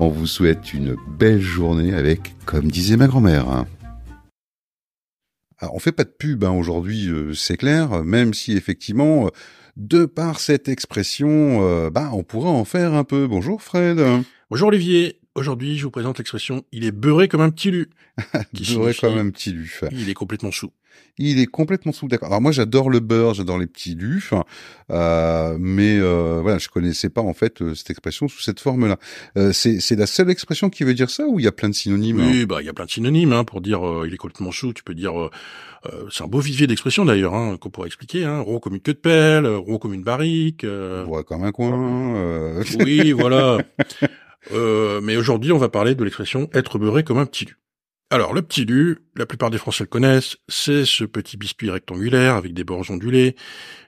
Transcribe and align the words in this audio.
On 0.00 0.10
vous 0.10 0.28
souhaite 0.28 0.72
une 0.72 0.94
belle 1.08 1.40
journée 1.40 1.92
avec, 1.92 2.36
comme 2.44 2.70
disait 2.70 2.96
ma 2.96 3.08
grand-mère. 3.08 3.48
Hein. 3.48 3.66
Alors, 5.58 5.74
on 5.74 5.80
fait 5.80 5.90
pas 5.90 6.04
de 6.04 6.14
pub 6.16 6.44
hein, 6.44 6.52
aujourd'hui, 6.52 7.08
euh, 7.08 7.34
c'est 7.34 7.56
clair, 7.56 8.04
même 8.04 8.32
si 8.32 8.52
effectivement, 8.56 9.28
de 9.76 10.04
par 10.04 10.38
cette 10.38 10.68
expression, 10.68 11.66
euh, 11.66 11.90
bah, 11.90 12.10
on 12.12 12.22
pourrait 12.22 12.48
en 12.48 12.64
faire 12.64 12.94
un 12.94 13.02
peu. 13.02 13.26
Bonjour 13.26 13.60
Fred. 13.60 14.00
Bonjour 14.50 14.68
Olivier. 14.68 15.18
Aujourd'hui, 15.34 15.76
je 15.76 15.82
vous 15.82 15.90
présente 15.90 16.18
l'expression 16.18 16.62
«il 16.72 16.84
est 16.84 16.92
beurré 16.92 17.26
comme 17.26 17.40
un 17.40 17.50
petit 17.50 17.72
lu». 17.72 17.90
beurré 18.52 18.94
comme 18.94 19.18
un 19.18 19.30
petit 19.30 19.50
lu. 19.50 19.80
Il 19.90 20.08
est 20.08 20.14
complètement 20.14 20.52
sous. 20.52 20.70
Il 21.18 21.40
est 21.40 21.46
complètement 21.46 21.92
sous. 21.92 22.06
D'accord. 22.06 22.28
Alors 22.28 22.40
moi, 22.40 22.52
j'adore 22.52 22.90
le 22.90 23.00
beurre, 23.00 23.34
j'adore 23.34 23.58
les 23.58 23.66
petits 23.66 23.94
lus, 23.94 24.30
euh, 24.90 25.56
mais 25.58 25.98
euh, 25.98 26.38
voilà, 26.40 26.58
je 26.58 26.68
connaissais 26.68 27.10
pas 27.10 27.20
en 27.20 27.34
fait 27.34 27.60
euh, 27.60 27.74
cette 27.74 27.90
expression 27.90 28.28
sous 28.28 28.40
cette 28.40 28.60
forme-là. 28.60 28.98
Euh, 29.36 29.52
c'est 29.52 29.80
c'est 29.80 29.96
la 29.96 30.06
seule 30.06 30.30
expression 30.30 30.70
qui 30.70 30.84
veut 30.84 30.94
dire 30.94 31.10
ça 31.10 31.26
ou 31.26 31.40
il 31.40 31.44
y 31.44 31.48
a 31.48 31.52
plein 31.52 31.68
de 31.68 31.74
synonymes 31.74 32.18
Oui, 32.18 32.42
hein 32.42 32.44
bah 32.48 32.58
il 32.60 32.66
y 32.66 32.68
a 32.68 32.72
plein 32.72 32.84
de 32.84 32.90
synonymes 32.90 33.32
hein, 33.32 33.42
pour 33.42 33.60
dire 33.60 33.80
il 34.06 34.14
est 34.14 34.16
complètement 34.16 34.52
sous. 34.52 34.72
Tu 34.72 34.84
peux 34.84 34.94
dire 34.94 35.12
c'est 36.10 36.22
un 36.22 36.28
beau 36.28 36.40
vivier 36.40 36.66
d'expressions 36.66 37.04
d'ailleurs 37.04 37.34
hein, 37.34 37.56
qu'on 37.56 37.70
pourrait 37.70 37.88
expliquer. 37.88 38.24
Hein, 38.24 38.40
rond 38.40 38.60
comme 38.60 38.74
une 38.74 38.80
queue 38.80 38.94
de 38.94 38.98
pelle, 38.98 39.46
rond 39.46 39.78
comme 39.78 39.94
une 39.94 40.04
barrique. 40.04 40.62
Euh... 40.64 41.04
comme 41.24 41.42
un 41.42 41.52
coin. 41.52 42.62
oui, 42.78 43.10
voilà. 43.10 43.58
mais 45.02 45.16
aujourd'hui, 45.16 45.50
on 45.50 45.58
va 45.58 45.68
parler 45.68 45.96
de 45.96 46.04
l'expression 46.04 46.48
être 46.54 46.78
beurré 46.78 47.02
comme 47.02 47.18
un 47.18 47.26
petit 47.26 47.46
lu. 47.46 47.56
Alors, 48.10 48.32
le 48.32 48.40
petit 48.40 48.64
lu, 48.64 49.00
la 49.16 49.26
plupart 49.26 49.50
des 49.50 49.58
Français 49.58 49.84
le 49.84 49.88
connaissent, 49.88 50.38
c'est 50.48 50.86
ce 50.86 51.04
petit 51.04 51.36
biscuit 51.36 51.68
rectangulaire 51.68 52.36
avec 52.36 52.54
des 52.54 52.64
bords 52.64 52.90
ondulés 52.90 53.36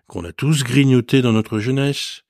qu'on 0.08 0.27
a 0.27 0.32
tous 0.32 0.62
grignoté 0.62 1.22
dans 1.22 1.32
notre 1.32 1.58
jeunesse, 1.58 2.22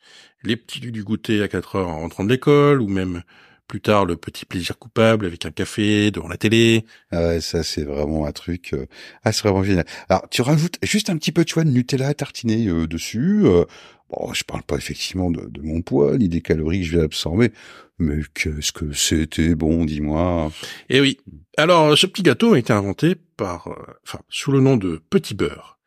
les 0.44 0.56
petits 0.56 0.78
lus 0.78 0.92
du 0.92 1.02
goûter 1.02 1.42
à 1.42 1.48
4 1.48 1.76
heures 1.76 1.88
en 1.88 1.98
rentrant 1.98 2.22
de 2.22 2.28
l'école, 2.28 2.80
ou 2.80 2.86
même 2.86 3.24
plus 3.70 3.80
tard 3.80 4.04
le 4.04 4.16
petit 4.16 4.46
plaisir 4.46 4.76
coupable 4.76 5.26
avec 5.26 5.46
un 5.46 5.52
café 5.52 6.10
devant 6.10 6.26
la 6.26 6.36
télé. 6.36 6.84
Ah 7.12 7.28
ouais, 7.28 7.40
ça 7.40 7.62
c'est 7.62 7.84
vraiment 7.84 8.26
un 8.26 8.32
truc. 8.32 8.74
Euh... 8.74 8.86
Ah, 9.22 9.30
c'est 9.30 9.44
vraiment 9.44 9.62
génial. 9.62 9.84
Alors, 10.08 10.28
tu 10.28 10.42
rajoutes 10.42 10.76
juste 10.82 11.08
un 11.08 11.16
petit 11.16 11.30
peu, 11.30 11.44
tu 11.44 11.54
vois, 11.54 11.62
de 11.62 11.70
Nutella 11.70 12.12
tartiné 12.12 12.66
euh, 12.66 12.88
dessus. 12.88 13.42
Euh... 13.44 13.64
Bon, 14.10 14.34
je 14.34 14.42
parle 14.42 14.64
pas 14.64 14.74
effectivement 14.74 15.30
de, 15.30 15.48
de 15.48 15.62
mon 15.62 15.82
poids 15.82 16.18
ni 16.18 16.28
des 16.28 16.40
calories 16.40 16.80
que 16.80 16.86
je 16.86 16.96
vais 16.96 17.04
absorber, 17.04 17.52
mais 18.00 18.16
qu'est-ce 18.34 18.72
que 18.72 18.92
c'était 18.92 19.54
bon, 19.54 19.84
dis-moi. 19.84 20.50
Eh 20.88 21.00
oui. 21.00 21.18
Alors, 21.56 21.96
ce 21.96 22.06
petit 22.06 22.24
gâteau 22.24 22.54
a 22.54 22.58
été 22.58 22.72
inventé 22.72 23.14
par, 23.36 23.68
euh, 23.68 23.94
enfin, 24.04 24.18
sous 24.28 24.50
le 24.50 24.58
nom 24.58 24.76
de 24.76 25.00
petit 25.10 25.34
beurre. 25.34 25.78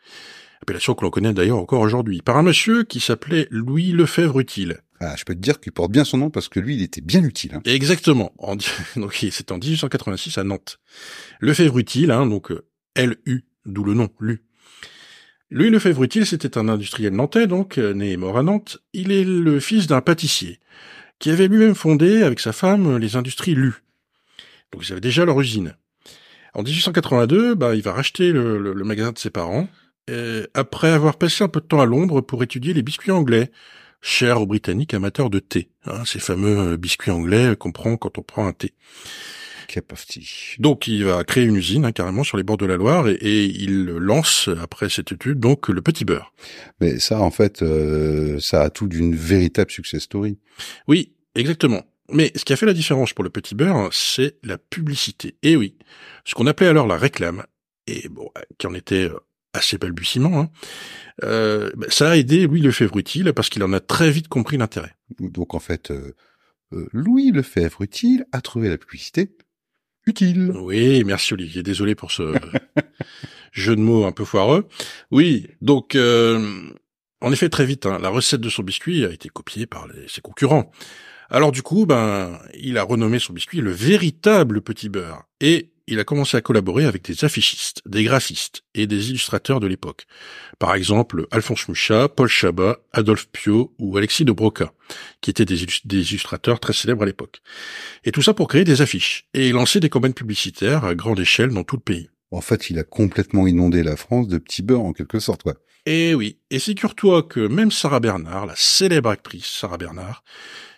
Appellation 0.62 0.96
que 0.96 1.04
l'on 1.04 1.12
connaît 1.12 1.34
d'ailleurs 1.34 1.58
encore 1.58 1.82
aujourd'hui, 1.82 2.22
par 2.22 2.38
un 2.38 2.44
monsieur 2.44 2.86
qui 2.86 3.02
s'appelait 3.02 3.50
Louis 3.52 3.92
Lefebvre 3.92 4.40
Utile. 4.40 4.80
Ah, 5.00 5.16
je 5.18 5.24
peux 5.24 5.34
te 5.34 5.40
dire 5.40 5.60
qu'il 5.60 5.72
porte 5.72 5.92
bien 5.92 6.04
son 6.04 6.18
nom 6.18 6.30
parce 6.30 6.48
que 6.48 6.60
lui, 6.60 6.76
il 6.76 6.82
était 6.82 7.02
bien 7.02 7.24
utile. 7.24 7.56
Hein. 7.56 7.62
Exactement. 7.66 8.34
En, 8.38 8.56
donc, 8.96 9.14
c'était 9.14 9.52
en 9.52 9.58
1886 9.58 10.38
à 10.38 10.44
Nantes. 10.44 10.80
Lefebvre 11.40 11.80
Utile, 11.80 12.12
hein, 12.12 12.26
donc 12.26 12.52
euh, 12.52 12.66
L-U, 12.96 13.44
d'où 13.66 13.84
le 13.84 13.94
nom, 13.94 14.10
Lu. 14.20 14.44
Louis 15.50 15.70
Lefebvre 15.70 16.04
Utile, 16.04 16.26
c'était 16.26 16.58
un 16.58 16.68
industriel 16.68 17.14
nantais, 17.14 17.48
donc, 17.48 17.78
euh, 17.78 17.94
né 17.94 18.12
et 18.12 18.18
mort 18.18 18.38
à 18.38 18.44
Nantes. 18.44 18.80
Il 18.94 19.12
est 19.12 19.24
le 19.24 19.60
fils 19.60 19.88
d'un 19.88 20.02
pâtissier 20.02 20.60
qui 21.20 21.30
avait 21.30 21.48
lui-même 21.48 21.76
fondé 21.76 22.24
avec 22.24 22.40
sa 22.40 22.54
femme 22.54 22.98
les 22.98 23.16
industries 23.16 23.56
Lu. 23.56 23.74
Donc 24.72 24.88
ils 24.88 24.92
avaient 24.92 25.02
déjà 25.02 25.26
leur 25.26 25.40
usine. 25.40 25.76
En 26.56 26.64
1882, 26.64 27.56
bah, 27.56 27.76
il 27.76 27.82
va 27.82 27.94
racheter 27.94 28.32
le, 28.32 28.58
le, 28.58 28.84
magasin 28.84 29.12
de 29.12 29.18
ses 29.18 29.30
parents, 29.30 29.68
après 30.54 30.90
avoir 30.90 31.18
passé 31.18 31.44
un 31.44 31.48
peu 31.48 31.62
de 31.62 31.66
temps 31.66 31.80
à 31.80 31.86
Londres 31.86 32.22
pour 32.22 32.44
étudier 32.44 32.74
les 32.74 32.84
biscuits 32.84 33.12
anglais, 33.12 33.52
chers 34.04 34.42
aux 34.42 34.46
Britanniques 34.46 34.94
amateurs 34.94 35.32
de 35.32 35.40
thé, 35.40 35.70
hein, 35.86 36.04
ces 36.06 36.20
fameux 36.20 36.74
euh, 36.74 36.78
biscuits 36.78 37.10
anglais 37.10 37.56
qu'on 37.58 37.72
prend 37.72 37.98
quand 37.98 38.20
on 38.20 38.22
prend 38.22 38.46
un 38.46 38.54
thé. 38.54 38.74
Donc 40.60 40.88
il 40.88 41.04
va 41.06 41.24
créer 41.24 41.46
une 41.46 41.56
usine 41.56 41.86
hein, 41.86 41.92
carrément 41.92 42.24
sur 42.24 42.38
les 42.38 42.44
bords 42.44 42.58
de 42.58 42.66
la 42.66 42.78
Loire 42.78 43.08
et, 43.08 43.14
et, 43.14 43.46
il 43.46 43.86
lance 43.86 44.50
après 44.62 44.90
cette 44.90 45.12
étude 45.12 45.40
donc 45.40 45.70
le 45.70 45.82
petit 45.82 46.06
beurre. 46.06 46.32
Mais 46.80 47.00
ça 47.00 47.20
en 47.20 47.32
fait 47.32 47.64
euh, 47.64 48.40
ça 48.40 48.62
a 48.62 48.70
tout 48.70 48.88
d'une 48.88 49.16
véritable 49.16 49.72
success 49.72 50.04
story. 50.04 50.38
Oui, 50.88 51.14
exactement. 51.34 51.84
Mais 52.12 52.32
ce 52.36 52.46
qui 52.46 52.54
a 52.54 52.56
fait 52.56 52.66
la 52.66 52.74
différence 52.74 53.14
pour 53.14 53.24
le 53.24 53.30
petit 53.30 53.56
beurre, 53.56 53.90
c'est 53.92 54.36
la 54.44 54.58
publicité. 54.58 55.38
Et 55.42 55.56
oui, 55.56 55.76
ce 56.26 56.36
qu'on 56.36 56.46
appelait 56.46 56.68
alors 56.68 56.86
la 56.86 56.98
réclame, 56.98 57.44
et 57.88 58.10
bon, 58.10 58.30
qui 58.60 58.68
en 58.68 58.74
était 58.76 59.10
euh, 59.56 59.60
assez 59.60 59.78
balbutiement, 59.78 60.40
hein, 60.40 60.50
euh, 61.24 61.72
bah, 61.76 61.88
ça 61.90 62.12
a 62.12 62.18
aidé 62.18 62.48
Louis 62.48 62.62
Lefebvre 62.62 62.98
Utile 62.98 63.34
parce 63.34 63.50
qu'il 63.50 63.64
en 63.64 63.74
a 63.74 63.80
très 63.80 64.12
vite 64.12 64.28
compris 64.28 64.58
l'intérêt. 64.58 64.96
Donc 65.20 65.54
en 65.54 65.60
fait, 65.60 65.92
euh, 65.92 66.16
euh 66.74 66.88
Louis 66.92 67.32
Lefebvre 67.32 67.82
Utile 67.82 68.26
a 68.32 68.42
trouvé 68.42 68.70
la 68.70 68.78
publicité 68.78 69.36
utile. 70.06 70.52
Oui, 70.56 71.04
merci 71.06 71.34
Olivier. 71.34 71.64
Désolé 71.64 71.96
pour 71.96 72.12
ce 72.12 72.34
jeu 73.52 73.76
de 73.76 73.82
mots 73.82 74.06
un 74.06 74.12
peu 74.12 74.26
foireux. 74.26 74.68
Oui, 75.12 75.48
donc 75.62 75.96
euh, 75.96 76.70
en 77.22 77.32
effet 77.32 77.50
très 77.50 77.66
vite, 77.66 77.86
hein, 77.86 78.00
la 78.02 78.10
recette 78.10 78.42
de 78.42 78.50
son 78.50 78.64
biscuit 78.64 79.06
a 79.06 79.12
été 79.12 79.30
copiée 79.30 79.66
par 79.66 79.88
les, 79.88 80.08
ses 80.08 80.22
concurrents. 80.22 80.72
Alors 81.30 81.52
du 81.52 81.62
coup, 81.62 81.86
ben, 81.86 82.40
il 82.54 82.78
a 82.78 82.84
renommé 82.84 83.20
son 83.20 83.34
biscuit 83.34 83.62
le 83.62 83.72
véritable 83.72 84.62
petit 84.62 84.90
beurre 84.90 85.24
et 85.40 85.73
il 85.88 86.00
a 86.00 86.04
commencé 86.04 86.38
à 86.38 86.42
collaborer 86.42 86.86
avec 86.86 87.04
des 87.04 87.26
affichistes, 87.26 87.82
des 87.86 88.04
graphistes 88.04 88.64
et 88.74 88.88
des 88.88 89.10
illustrateurs 89.10 89.60
de 89.60 89.68
l'époque. 89.68 90.06
Par 90.60 90.76
exemple, 90.76 91.28
Alphonse 91.32 91.68
Mucha, 91.68 92.08
Paul 92.08 92.28
Chabat, 92.28 92.80
Adolphe 92.94 93.28
Pio 93.32 93.74
ou 93.80 93.98
Alexis 93.98 94.26
de 94.26 94.32
Broca, 94.32 94.74
qui 95.22 95.30
étaient 95.30 95.46
des, 95.46 95.64
illustrateurs 95.64 96.60
très 96.60 96.74
célèbres 96.74 97.04
à 97.04 97.06
l'époque. 97.06 97.42
Et 98.06 98.12
tout 98.12 98.22
ça 98.22 98.34
pour 98.34 98.48
créer 98.48 98.64
des 98.64 98.82
affiches 98.82 99.28
et 99.34 99.52
lancer 99.52 99.80
des 99.80 99.90
campagnes 99.90 100.14
publicitaires 100.14 100.86
à 100.86 100.96
grande 100.96 101.20
échelle 101.20 101.50
dans 101.50 101.64
tout 101.64 101.76
le 101.76 101.82
pays. 101.82 102.10
En 102.32 102.42
fait, 102.42 102.70
il 102.70 102.80
a 102.80 102.84
complètement 102.84 103.46
inondé 103.46 103.84
la 103.84 103.96
France 103.96 104.28
de 104.28 104.38
petits 104.38 104.64
beurres 104.64 104.86
en 104.86 104.94
quelque 104.94 105.20
sorte, 105.20 105.44
quoi. 105.44 105.56
Et 105.86 106.16
oui, 106.16 106.38
et 106.50 106.60
figure-toi 106.60 107.24
que 107.24 107.42
même 107.42 107.70
Sarah 107.70 108.00
Bernard, 108.00 108.46
la 108.46 108.56
célèbre 108.56 109.10
actrice 109.10 109.46
Sarah 109.46 109.78
Bernard, 109.78 110.24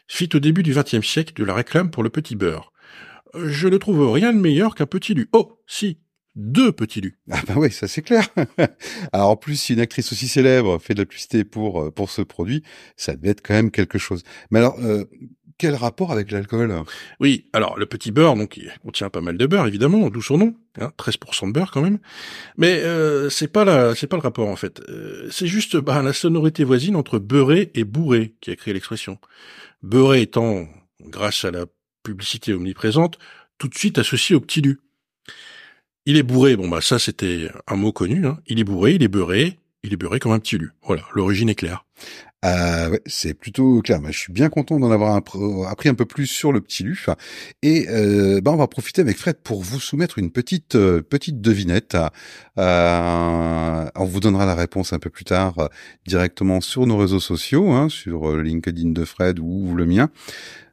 fit 0.07 0.29
au 0.33 0.39
début 0.39 0.63
du 0.63 0.73
XXe 0.73 1.07
siècle 1.07 1.33
de 1.35 1.43
la 1.43 1.53
réclame 1.53 1.91
pour 1.91 2.01
le 2.01 2.09
petit 2.09 2.35
beurre 2.35 2.73
je 3.45 3.67
ne 3.67 3.77
trouve 3.77 4.11
rien 4.11 4.33
de 4.33 4.39
meilleur 4.39 4.75
qu'un 4.75 4.85
petit 4.85 5.13
lu. 5.13 5.29
Oh, 5.33 5.59
si, 5.67 5.99
deux 6.35 6.71
petits 6.71 7.01
lus. 7.01 7.17
Ah 7.31 7.41
bah 7.47 7.55
oui, 7.57 7.71
ça 7.71 7.87
c'est 7.87 8.01
clair. 8.01 8.27
Alors 9.13 9.29
en 9.29 9.37
plus, 9.37 9.55
si 9.55 9.73
une 9.73 9.79
actrice 9.79 10.11
aussi 10.11 10.27
célèbre 10.27 10.79
fait 10.79 10.93
de 10.93 11.01
la 11.01 11.05
publicité 11.05 11.43
pour 11.43 11.81
euh, 11.81 11.91
pour 11.91 12.09
ce 12.09 12.21
produit, 12.21 12.63
ça 12.97 13.15
devait 13.15 13.29
être 13.29 13.41
quand 13.41 13.53
même 13.53 13.71
quelque 13.71 13.97
chose. 13.97 14.23
Mais 14.51 14.59
alors, 14.59 14.77
euh, 14.79 15.05
quel 15.57 15.75
rapport 15.75 16.11
avec 16.11 16.31
l'alcool? 16.31 16.73
Oui, 17.19 17.49
alors 17.53 17.77
le 17.77 17.85
petit 17.85 18.11
beurre, 18.11 18.35
donc 18.35 18.57
il 18.57 18.71
contient 18.83 19.09
pas 19.09 19.21
mal 19.21 19.37
de 19.37 19.45
beurre 19.45 19.67
évidemment, 19.67 20.09
d'où 20.09 20.21
son 20.21 20.37
nom, 20.37 20.55
hein, 20.79 20.91
13% 20.97 21.47
de 21.47 21.53
beurre 21.53 21.71
quand 21.71 21.81
même. 21.81 21.99
Mais 22.57 22.81
euh, 22.81 23.29
c'est 23.29 23.47
pas 23.47 23.63
la, 23.63 23.95
c'est 23.95 24.07
pas 24.07 24.17
le 24.17 24.21
rapport 24.21 24.49
en 24.49 24.55
fait. 24.55 24.81
Euh, 24.89 25.29
c'est 25.31 25.47
juste 25.47 25.77
bah, 25.77 26.01
la 26.01 26.13
sonorité 26.13 26.63
voisine 26.63 26.95
entre 26.95 27.19
beurré 27.19 27.71
et 27.73 27.85
bourré 27.85 28.35
qui 28.41 28.51
a 28.51 28.55
créé 28.55 28.73
l'expression. 28.73 29.17
Beurré 29.81 30.21
étant, 30.21 30.67
grâce 31.01 31.45
à 31.45 31.51
la 31.51 31.65
publicité 32.05 32.53
omniprésente, 32.53 33.17
tout 33.57 33.67
de 33.67 33.75
suite 33.75 33.97
associé 33.97 34.35
au 34.35 34.39
petit 34.39 34.61
lu. 34.61 34.79
Il 36.05 36.17
est 36.17 36.23
bourré, 36.23 36.55
bon 36.55 36.69
bah 36.69 36.81
ça 36.81 36.99
c'était 36.99 37.49
un 37.67 37.75
mot 37.75 37.91
connu, 37.91 38.25
hein. 38.27 38.39
il 38.47 38.59
est 38.59 38.63
bourré, 38.63 38.93
il 38.93 39.03
est 39.03 39.07
beurré, 39.07 39.59
il 39.83 39.91
est 39.91 39.97
beurré 39.97 40.19
comme 40.19 40.31
un 40.31 40.39
petit 40.39 40.57
lu. 40.57 40.71
Voilà, 40.83 41.03
l'origine 41.13 41.49
est 41.49 41.55
claire. 41.55 41.85
Euh, 42.45 42.89
ouais, 42.89 43.01
c'est 43.07 43.33
plutôt 43.33 43.81
clair. 43.81 43.99
je 44.07 44.17
suis 44.17 44.33
bien 44.33 44.49
content 44.49 44.79
d'en 44.79 44.91
avoir 44.91 45.15
appris 45.15 45.89
un 45.89 45.95
peu 45.95 46.05
plus 46.05 46.27
sur 46.27 46.51
le 46.51 46.61
petit 46.61 46.83
lu. 46.83 47.05
Et 47.63 47.87
euh, 47.89 48.39
bah, 48.41 48.51
on 48.51 48.55
va 48.55 48.67
profiter 48.67 49.01
avec 49.01 49.17
Fred 49.17 49.37
pour 49.37 49.63
vous 49.63 49.79
soumettre 49.79 50.19
une 50.19 50.31
petite 50.31 50.75
euh, 50.75 51.01
petite 51.01 51.41
devinette. 51.41 51.97
Euh, 52.59 53.85
on 53.95 54.05
vous 54.05 54.19
donnera 54.19 54.45
la 54.45 54.55
réponse 54.55 54.93
un 54.93 54.99
peu 54.99 55.09
plus 55.09 55.25
tard 55.25 55.57
euh, 55.57 55.67
directement 56.05 56.61
sur 56.61 56.85
nos 56.85 56.97
réseaux 56.97 57.19
sociaux, 57.19 57.71
hein, 57.71 57.89
sur 57.89 58.37
LinkedIn 58.37 58.91
de 58.91 59.05
Fred 59.05 59.39
ou 59.39 59.73
le 59.73 59.85
mien. 59.85 60.09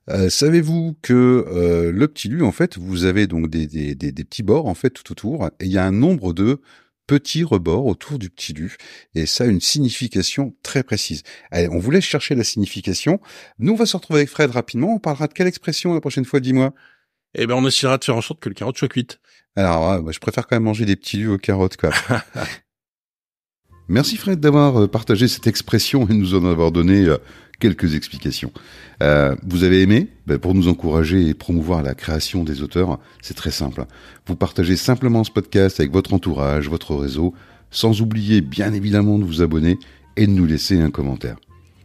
Savez-vous 0.08 0.96
que 1.00 1.90
le 1.94 2.08
petit 2.08 2.28
lu, 2.28 2.43
en 2.43 2.52
fait, 2.52 2.76
vous 2.76 3.04
avez 3.04 3.26
donc 3.26 3.49
des, 3.49 3.66
des, 3.66 3.94
des, 3.94 4.12
des 4.12 4.25
petits 4.25 4.43
bords 4.43 4.66
en 4.66 4.75
fait 4.75 4.90
tout 4.90 5.10
autour, 5.12 5.46
et 5.60 5.66
il 5.66 5.72
y 5.72 5.78
a 5.78 5.84
un 5.84 5.93
nombre 5.93 6.32
de 6.32 6.60
petit 7.06 7.44
rebord 7.44 7.87
autour 7.87 8.19
du 8.19 8.31
petit 8.31 8.52
lu. 8.52 8.76
Et 9.14 9.26
ça 9.26 9.44
a 9.44 9.46
une 9.46 9.60
signification 9.60 10.54
très 10.62 10.82
précise. 10.82 11.22
Allez, 11.50 11.69
on 11.69 11.78
vous 11.78 11.90
laisse 11.90 12.04
chercher 12.04 12.34
la 12.34 12.44
signification. 12.44 13.20
Nous, 13.58 13.72
on 13.72 13.76
va 13.76 13.87
se 13.87 13.96
retrouver 13.96 14.20
avec 14.20 14.31
Fred 14.31 14.50
rapidement. 14.50 14.94
On 14.94 14.99
parlera 14.99 15.26
de 15.26 15.32
quelle 15.32 15.46
expression 15.46 15.94
la 15.94 16.00
prochaine 16.00 16.25
fois, 16.25 16.40
dis-moi? 16.40 16.72
Eh 17.34 17.46
ben, 17.46 17.55
on 17.55 17.66
essaiera 17.66 17.98
de 17.98 18.05
faire 18.05 18.16
en 18.16 18.22
sorte 18.22 18.40
que 18.40 18.48
le 18.48 18.55
carotte 18.55 18.78
soit 18.78 18.88
cuite. 18.88 19.20
Alors, 19.56 20.10
je 20.10 20.19
préfère 20.19 20.46
quand 20.46 20.56
même 20.56 20.64
manger 20.64 20.84
des 20.84 20.96
petits 20.96 21.19
lus 21.19 21.28
aux 21.28 21.38
carottes, 21.38 21.76
quoi. 21.76 21.90
Merci 23.88 24.16
Fred 24.16 24.40
d'avoir 24.40 24.82
euh, 24.82 24.88
partagé 24.88 25.28
cette 25.28 25.46
expression 25.46 26.08
et 26.08 26.14
nous 26.14 26.34
en 26.34 26.46
avoir 26.46 26.72
donné 26.72 27.05
euh, 27.05 27.19
quelques 27.62 27.94
explications. 27.94 28.50
Euh, 29.04 29.36
vous 29.46 29.62
avez 29.62 29.82
aimé 29.82 30.08
ben, 30.26 30.36
Pour 30.36 30.52
nous 30.52 30.66
encourager 30.66 31.28
et 31.28 31.32
promouvoir 31.32 31.82
la 31.82 31.94
création 31.94 32.42
des 32.42 32.60
auteurs, 32.60 32.98
c'est 33.20 33.36
très 33.36 33.52
simple. 33.52 33.84
Vous 34.26 34.34
partagez 34.34 34.74
simplement 34.74 35.22
ce 35.22 35.30
podcast 35.30 35.78
avec 35.78 35.92
votre 35.92 36.12
entourage, 36.12 36.68
votre 36.68 36.96
réseau, 36.96 37.34
sans 37.70 38.00
oublier 38.00 38.40
bien 38.40 38.72
évidemment 38.72 39.16
de 39.16 39.24
vous 39.24 39.42
abonner 39.42 39.78
et 40.16 40.26
de 40.26 40.32
nous 40.32 40.44
laisser 40.44 40.80
un 40.80 40.90
commentaire. 40.90 41.36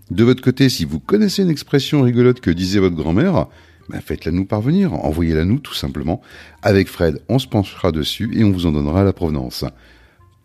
De 0.09 0.23
votre 0.23 0.41
côté, 0.41 0.67
si 0.67 0.83
vous 0.83 0.99
connaissez 0.99 1.43
une 1.43 1.51
expression 1.51 2.01
rigolote 2.01 2.39
que 2.39 2.49
disait 2.49 2.79
votre 2.79 2.95
grand-mère, 2.95 3.45
ben 3.89 4.01
faites-la 4.01 4.31
nous 4.31 4.45
parvenir, 4.45 4.93
envoyez-la 4.93 5.45
nous 5.45 5.59
tout 5.59 5.75
simplement. 5.75 6.21
Avec 6.63 6.87
Fred, 6.87 7.21
on 7.29 7.37
se 7.37 7.47
penchera 7.47 7.91
dessus 7.91 8.31
et 8.33 8.43
on 8.43 8.51
vous 8.51 8.65
en 8.65 8.71
donnera 8.71 9.03
la 9.03 9.13
provenance. 9.13 9.63